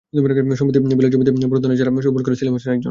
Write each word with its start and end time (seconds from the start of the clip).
সম্প্রতি 0.59 0.79
বিলের 0.97 1.11
জমিতে 1.13 1.31
বোরো 1.49 1.59
ধানের 1.63 1.77
চারা 1.79 1.91
রোপণ 1.97 2.21
করে 2.25 2.35
সেলিম 2.35 2.53
হোসেনের 2.53 2.71
লোকজন। 2.71 2.79